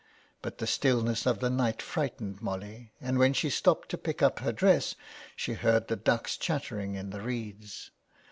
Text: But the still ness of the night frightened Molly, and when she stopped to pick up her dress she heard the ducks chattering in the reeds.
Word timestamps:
But 0.41 0.57
the 0.57 0.65
still 0.65 1.03
ness 1.03 1.27
of 1.27 1.41
the 1.41 1.49
night 1.51 1.79
frightened 1.79 2.41
Molly, 2.41 2.91
and 2.99 3.19
when 3.19 3.33
she 3.33 3.51
stopped 3.51 3.89
to 3.89 3.99
pick 3.99 4.23
up 4.23 4.39
her 4.39 4.51
dress 4.51 4.95
she 5.35 5.53
heard 5.53 5.89
the 5.89 5.95
ducks 5.95 6.37
chattering 6.37 6.95
in 6.95 7.11
the 7.11 7.21
reeds. 7.21 7.91